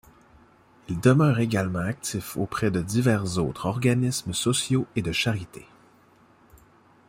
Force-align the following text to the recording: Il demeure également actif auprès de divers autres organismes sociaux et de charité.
Il 0.89 0.99
demeure 0.99 1.39
également 1.41 1.77
actif 1.77 2.35
auprès 2.35 2.71
de 2.71 2.81
divers 2.81 3.37
autres 3.37 3.67
organismes 3.67 4.33
sociaux 4.33 4.87
et 4.95 5.03
de 5.03 5.11
charité. 5.11 5.67